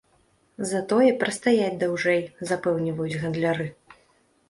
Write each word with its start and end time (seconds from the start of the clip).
Затое 0.69 1.11
прастаяць 1.25 1.77
даўжэй, 1.85 2.19
запэўніваюць 2.51 3.19
гандляры. 3.25 3.73